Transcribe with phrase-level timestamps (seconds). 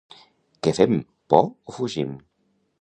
[0.67, 0.97] —Què fem,
[1.35, 2.19] por o fugim?